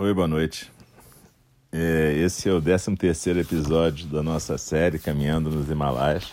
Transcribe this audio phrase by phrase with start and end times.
[0.00, 0.70] Oi, boa noite.
[1.72, 6.32] É, esse é o 13 terceiro episódio da nossa série Caminhando nos Himalaias.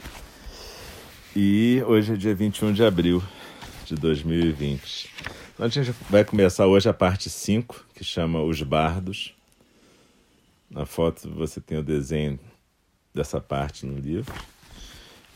[1.35, 3.23] E hoje é dia 21 de abril
[3.83, 5.09] de 2020.
[5.51, 9.33] Então, a gente vai começar hoje a parte 5, que chama Os Bardos.
[10.69, 12.39] Na foto você tem o desenho
[13.15, 14.31] dessa parte no livro.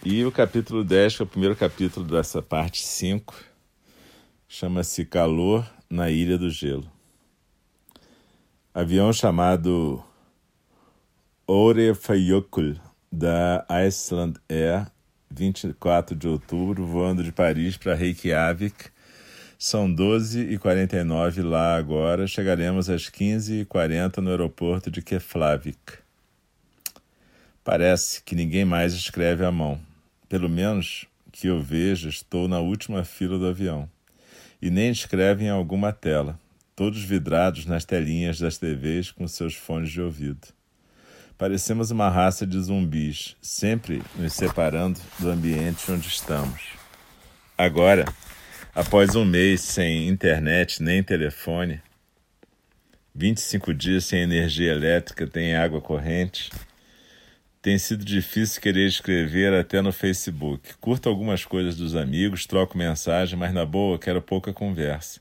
[0.06, 3.34] E o capítulo 10, que é o primeiro capítulo dessa parte 5,
[4.48, 6.99] chama-se Calor na Ilha do Gelo.
[8.72, 10.04] Avião chamado
[11.48, 12.76] Orefayokul,
[13.12, 14.86] da Iceland Air,
[15.32, 18.92] 24 de outubro, voando de Paris para Reykjavik.
[19.58, 22.28] São 12h49 lá agora.
[22.28, 25.94] Chegaremos às 15h40 no aeroporto de Keflavik.
[27.64, 29.82] Parece que ninguém mais escreve à mão.
[30.30, 33.90] Pelo menos que eu veja, estou na última fila do avião.
[34.62, 36.40] E nem escreve em alguma tela,
[36.80, 40.48] todos vidrados nas telinhas das TVs com seus fones de ouvido.
[41.38, 46.70] Parecemos uma raça de zumbis, sempre nos separando do ambiente onde estamos.
[47.58, 48.06] Agora,
[48.74, 51.82] após um mês sem internet nem telefone,
[53.14, 56.50] 25 dias sem energia elétrica, sem água corrente,
[57.62, 60.76] tem sido difícil querer escrever até no Facebook.
[60.80, 65.20] Curto algumas coisas dos amigos, troco mensagem, mas na boa quero pouca conversa.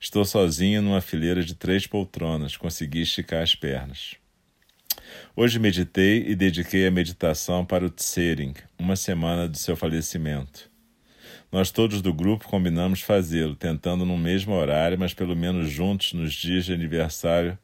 [0.00, 4.16] Estou sozinho numa fileira de três poltronas, consegui esticar as pernas.
[5.34, 10.70] Hoje meditei e dediquei a meditação para o Tsering, uma semana do seu falecimento.
[11.50, 16.34] Nós todos do grupo combinamos fazê-lo, tentando no mesmo horário, mas pelo menos juntos nos
[16.34, 17.58] dias de aniversário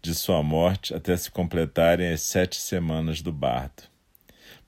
[0.00, 3.82] de sua morte até se completarem as sete semanas do bardo.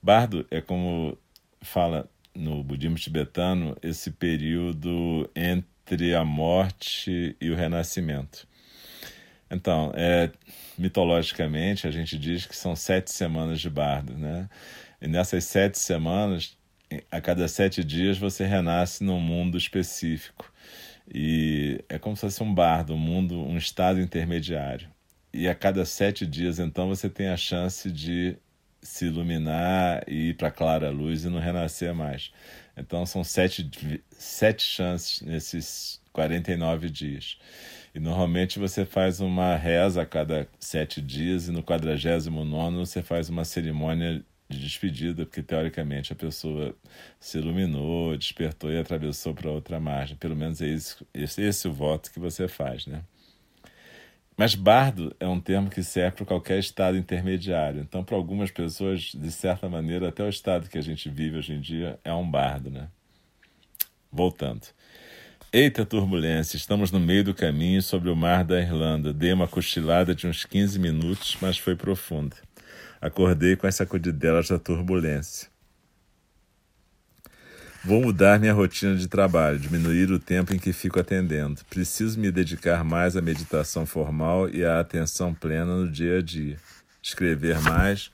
[0.02, 1.16] Bardo é como
[1.60, 5.68] fala no budismo tibetano esse período entre
[6.16, 8.46] a morte e o renascimento.
[9.50, 10.30] Então, é,
[10.76, 14.48] mitologicamente, a gente diz que são sete semanas de bardo, né?
[15.00, 16.56] E nessas sete semanas,
[17.10, 20.52] a cada sete dias você renasce num mundo específico.
[21.12, 24.88] E é como se fosse um bardo, um mundo, um estado intermediário
[25.32, 28.36] e a cada sete dias, então, você tem a chance de
[28.82, 32.32] se iluminar e ir para a clara luz e não renascer mais.
[32.76, 33.68] Então, são sete,
[34.10, 37.38] sete chances nesses 49 dias.
[37.94, 43.28] E normalmente você faz uma reza a cada sete dias, e no 49 você faz
[43.28, 46.74] uma cerimônia de despedida, porque teoricamente a pessoa
[47.20, 50.16] se iluminou, despertou e atravessou para outra margem.
[50.16, 53.02] Pelo menos é esse, esse, é o voto que você faz, né?
[54.38, 57.80] Mas bardo é um termo que serve para qualquer estado intermediário.
[57.80, 61.54] Então, para algumas pessoas, de certa maneira, até o estado que a gente vive hoje
[61.54, 62.86] em dia é um bardo, né?
[64.12, 64.68] Voltando.
[65.52, 69.12] Eita turbulência, estamos no meio do caminho sobre o mar da Irlanda.
[69.12, 72.36] Dei uma cochilada de uns 15 minutos, mas foi profunda.
[73.00, 75.48] Acordei com as sacudidelas da turbulência.
[77.84, 81.60] Vou mudar minha rotina de trabalho, diminuir o tempo em que fico atendendo.
[81.70, 86.56] Preciso me dedicar mais à meditação formal e à atenção plena no dia a dia.
[87.00, 88.10] Escrever mais,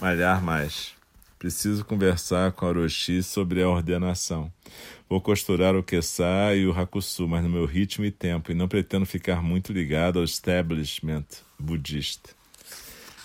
[0.00, 0.92] malhar mais.
[1.38, 4.52] Preciso conversar com a Orochi sobre a ordenação.
[5.08, 8.68] Vou costurar o Kessá e o Hakusu, mas no meu ritmo e tempo, e não
[8.68, 11.24] pretendo ficar muito ligado ao establishment
[11.58, 12.30] budista.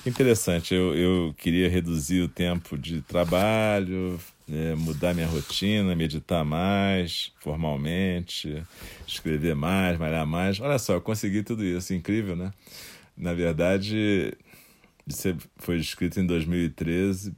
[0.06, 4.20] Interessante, eu, eu queria reduzir o tempo de trabalho,
[4.52, 8.64] é, mudar minha rotina, meditar mais formalmente,
[9.06, 10.60] escrever mais, malhar mais.
[10.60, 12.54] Olha só, eu consegui tudo isso, incrível, né?
[13.16, 14.34] Na verdade,
[15.06, 17.36] isso foi escrito em 2013,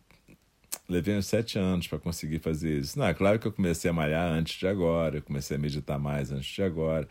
[0.88, 3.00] levei uns sete anos para conseguir fazer isso.
[3.00, 6.32] Não, é claro que eu comecei a malhar antes de agora, comecei a meditar mais
[6.32, 7.08] antes de agora,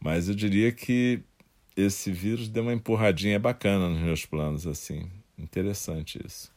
[0.00, 1.20] mas eu diria que
[1.76, 5.10] esse vírus deu uma empurradinha bacana nos meus planos, assim.
[5.38, 6.55] Interessante isso.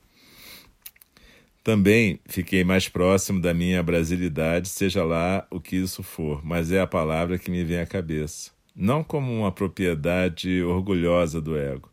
[1.64, 6.80] Também fiquei mais próximo da minha brasilidade, seja lá o que isso for, mas é
[6.80, 8.52] a palavra que me vem à cabeça.
[8.76, 11.92] Não como uma propriedade orgulhosa do ego,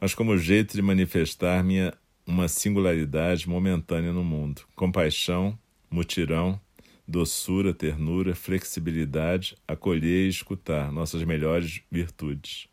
[0.00, 1.92] mas como jeito de manifestar minha
[2.26, 4.62] uma singularidade momentânea no mundo.
[4.76, 5.58] Compaixão,
[5.90, 6.60] mutirão,
[7.06, 12.68] doçura, ternura, flexibilidade, acolher e escutar, nossas melhores virtudes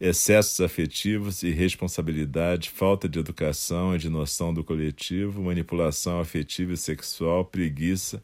[0.00, 7.44] excessos afetivos, irresponsabilidade, falta de educação e de noção do coletivo, manipulação afetiva e sexual,
[7.44, 8.22] preguiça,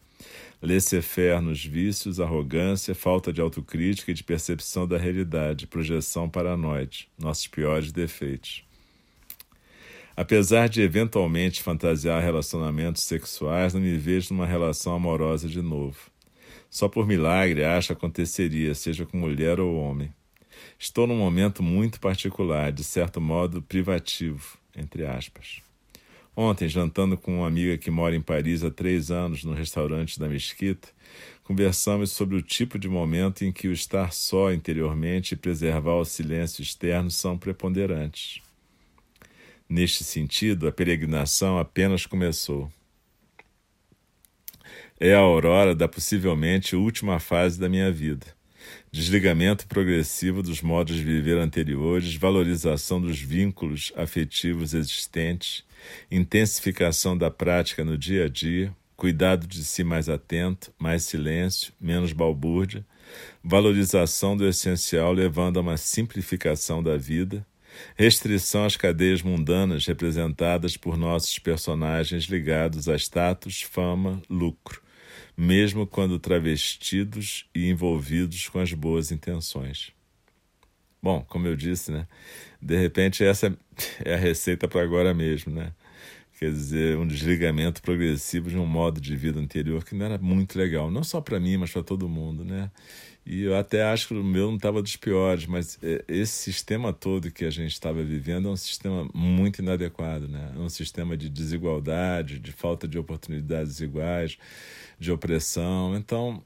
[0.60, 7.46] laissez-faire nos vícios, arrogância, falta de autocrítica e de percepção da realidade, projeção paranoide, nossos
[7.46, 8.64] piores defeitos.
[10.14, 16.10] Apesar de eventualmente fantasiar relacionamentos sexuais, não me vejo numa relação amorosa de novo.
[16.68, 20.12] Só por milagre acho aconteceria, seja com mulher ou homem.
[20.78, 25.62] Estou num momento muito particular, de certo modo privativo, entre aspas.
[26.34, 30.28] Ontem, jantando com uma amiga que mora em Paris há três anos no restaurante da
[30.28, 30.88] Mesquita,
[31.44, 36.04] conversamos sobre o tipo de momento em que o estar só interiormente e preservar o
[36.04, 38.40] silêncio externo são preponderantes.
[39.68, 42.70] Neste sentido, a peregrinação apenas começou.
[44.98, 48.26] É a aurora da possivelmente última fase da minha vida.
[48.90, 55.64] Desligamento progressivo dos modos de viver anteriores, valorização dos vínculos afetivos existentes,
[56.10, 62.12] intensificação da prática no dia a dia, cuidado de si mais atento, mais silêncio, menos
[62.12, 62.84] balbúrdia,
[63.42, 67.44] valorização do essencial levando a uma simplificação da vida,
[67.96, 74.82] restrição às cadeias mundanas representadas por nossos personagens ligados a status, fama, lucro,
[75.36, 79.92] mesmo quando travestidos e envolvidos com as boas intenções.
[81.02, 82.06] Bom, como eu disse, né?
[82.60, 83.56] De repente essa
[84.04, 85.72] é a receita para agora mesmo, né?
[86.42, 90.58] Quer dizer, um desligamento progressivo de um modo de vida anterior que não era muito
[90.58, 92.68] legal, não só para mim, mas para todo mundo, né?
[93.24, 96.92] E eu até acho que o meu não estava dos piores, mas é, esse sistema
[96.92, 100.52] todo que a gente estava vivendo é um sistema muito inadequado, né?
[100.56, 104.36] É um sistema de desigualdade, de falta de oportunidades iguais,
[104.98, 105.96] de opressão.
[105.96, 106.44] Então,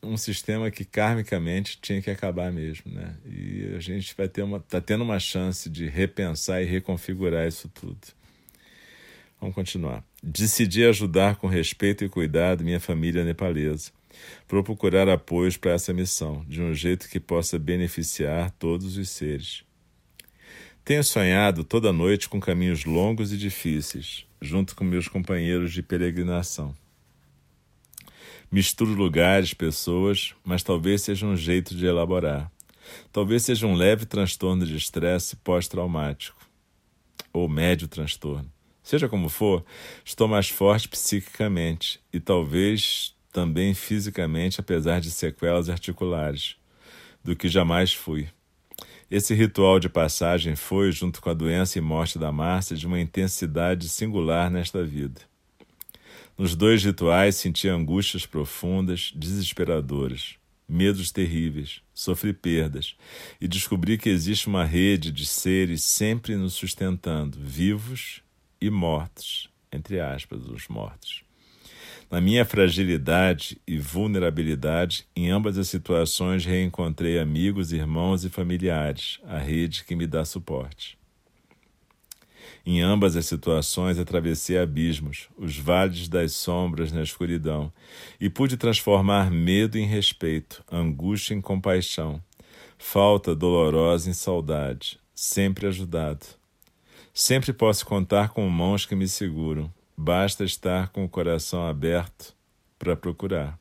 [0.00, 3.16] um sistema que karmicamente tinha que acabar mesmo, né?
[3.26, 7.68] E a gente vai ter uma, tá tendo uma chance de repensar e reconfigurar isso
[7.68, 8.21] tudo.
[9.42, 10.04] Vamos continuar.
[10.22, 13.90] Decidi ajudar com respeito e cuidado minha família nepalesa,
[14.46, 19.64] para procurar apoios para essa missão, de um jeito que possa beneficiar todos os seres.
[20.84, 26.72] Tenho sonhado toda noite com caminhos longos e difíceis, junto com meus companheiros de peregrinação.
[28.48, 32.48] Misturo lugares, pessoas, mas talvez seja um jeito de elaborar.
[33.10, 36.38] Talvez seja um leve transtorno de estresse pós-traumático,
[37.32, 38.48] ou médio transtorno.
[38.82, 39.64] Seja como for,
[40.04, 46.56] estou mais forte psiquicamente e talvez também fisicamente, apesar de sequelas articulares,
[47.24, 48.28] do que jamais fui.
[49.10, 53.00] Esse ritual de passagem foi, junto com a doença e morte da Márcia, de uma
[53.00, 55.20] intensidade singular nesta vida.
[56.36, 60.36] Nos dois rituais senti angústias profundas, desesperadoras,
[60.66, 62.96] medos terríveis, sofri perdas
[63.40, 68.22] e descobri que existe uma rede de seres sempre nos sustentando, vivos
[68.62, 71.24] e mortos, entre aspas, os mortos.
[72.08, 79.38] Na minha fragilidade e vulnerabilidade, em ambas as situações reencontrei amigos, irmãos e familiares, a
[79.38, 80.96] rede que me dá suporte.
[82.64, 87.72] Em ambas as situações atravessei abismos, os vales das sombras na escuridão,
[88.20, 92.22] e pude transformar medo em respeito, angústia em compaixão,
[92.78, 96.41] falta dolorosa em saudade, sempre ajudado.
[97.14, 99.72] Sempre posso contar com mãos que me seguram.
[99.94, 102.34] Basta estar com o coração aberto
[102.78, 103.58] para procurar.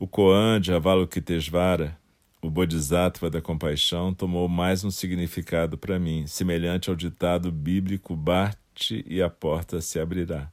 [0.00, 1.96] O Koan de Avalokitesvara,
[2.42, 9.04] o Bodhisattva da compaixão, tomou mais um significado para mim, semelhante ao ditado bíblico Bate
[9.06, 10.50] e a porta se abrirá.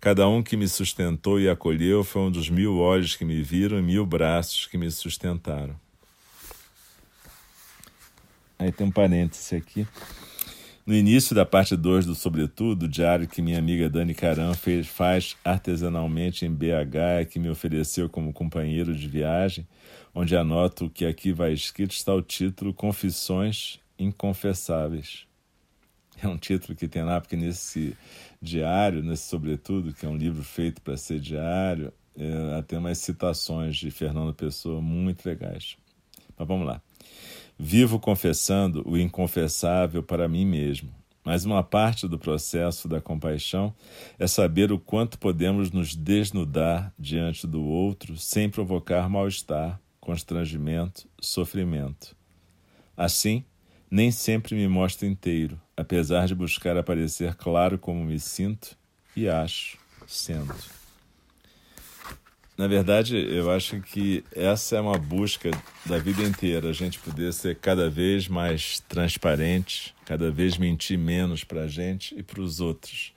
[0.00, 3.78] Cada um que me sustentou e acolheu foi um dos mil olhos que me viram
[3.78, 5.78] e mil braços que me sustentaram.
[8.58, 9.86] Aí tem um parêntese aqui.
[10.84, 14.88] No início da parte 2 do Sobretudo, o diário que minha amiga Dani Caram fez,
[14.88, 19.64] faz artesanalmente em BH, que me ofereceu como companheiro de viagem,
[20.12, 25.24] onde anoto que aqui vai escrito, está o título Confissões Inconfessáveis.
[26.20, 27.96] É um título que tem lá, porque nesse
[28.40, 33.76] diário, nesse Sobretudo, que é um livro feito para ser diário, é, tem umas citações
[33.76, 35.76] de Fernando Pessoa muito legais.
[36.36, 36.82] Mas vamos lá.
[37.64, 40.92] Vivo confessando o inconfessável para mim mesmo.
[41.24, 43.72] Mas uma parte do processo da compaixão
[44.18, 52.16] é saber o quanto podemos nos desnudar diante do outro sem provocar mal-estar, constrangimento, sofrimento.
[52.96, 53.44] Assim,
[53.88, 58.76] nem sempre me mostro inteiro, apesar de buscar aparecer claro como me sinto
[59.14, 60.81] e acho sendo.
[62.62, 65.50] Na verdade, eu acho que essa é uma busca
[65.84, 71.42] da vida inteira, a gente poder ser cada vez mais transparente, cada vez mentir menos
[71.42, 73.12] para a gente e para os outros.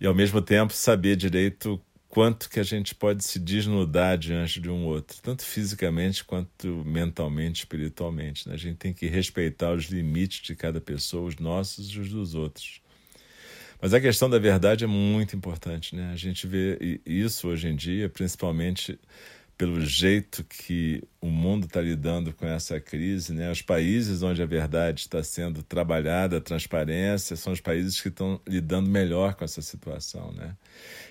[0.00, 4.70] E ao mesmo tempo saber direito quanto que a gente pode se desnudar diante de
[4.70, 8.48] um outro, tanto fisicamente quanto mentalmente, espiritualmente.
[8.48, 8.54] Né?
[8.54, 12.36] A gente tem que respeitar os limites de cada pessoa, os nossos e os dos
[12.36, 12.80] outros.
[13.80, 16.10] Mas a questão da verdade é muito importante, né?
[16.12, 18.98] A gente vê isso hoje em dia, principalmente
[19.56, 23.50] pelo jeito que o mundo está lidando com essa crise, né?
[23.50, 28.38] Os países onde a verdade está sendo trabalhada, a transparência, são os países que estão
[28.46, 30.54] lidando melhor com essa situação, né?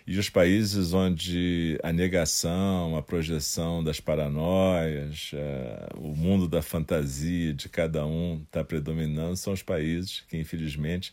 [0.05, 7.51] E os países onde a negação, a projeção das paranoias, é, o mundo da fantasia
[7.51, 11.11] de cada um está predominando, são os países que, infelizmente,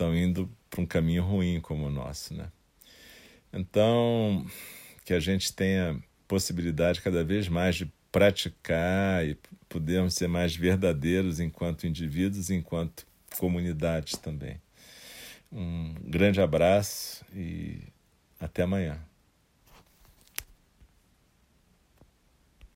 [0.00, 2.50] estão indo para um caminho ruim como o nosso, né?
[3.52, 4.46] Então,
[5.04, 9.36] que a gente tenha possibilidade cada vez mais de praticar e
[9.68, 13.06] podermos ser mais verdadeiros enquanto indivíduos, enquanto
[13.38, 14.56] comunidades também.
[15.52, 17.80] Um grande abraço e
[18.40, 18.98] até amanhã.